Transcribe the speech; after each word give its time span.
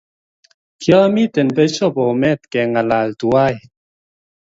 Kiamiten 0.81 1.47
pesho 1.57 1.85
bomet 1.95 2.39
kengalalak 2.51 3.11
tuan 3.19 3.55